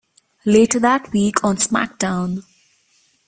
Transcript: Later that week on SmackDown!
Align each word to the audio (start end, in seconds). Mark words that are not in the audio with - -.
Later 0.45 0.79
that 0.79 1.11
week 1.11 1.43
on 1.43 1.57
SmackDown! 1.57 2.41